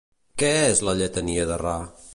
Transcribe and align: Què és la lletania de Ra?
Què 0.43 0.49
és 0.69 0.81
la 0.89 0.97
lletania 1.03 1.47
de 1.53 1.63
Ra? 1.67 1.77